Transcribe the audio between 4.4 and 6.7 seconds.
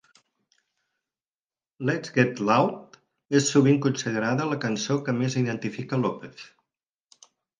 la cançó que més identifica López.